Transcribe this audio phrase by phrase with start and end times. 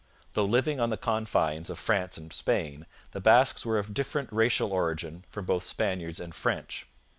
[0.31, 4.73] Though living on the confines of France and Spain, the Basques were of different racial
[4.73, 6.87] origin from both Spaniards and French.